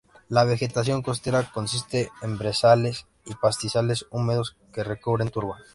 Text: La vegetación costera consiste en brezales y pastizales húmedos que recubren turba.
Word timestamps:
La 0.29 0.45
vegetación 0.45 1.03
costera 1.03 1.51
consiste 1.53 2.09
en 2.23 2.39
brezales 2.39 3.05
y 3.23 3.35
pastizales 3.35 4.07
húmedos 4.09 4.55
que 4.73 4.83
recubren 4.83 5.29
turba. 5.29 5.59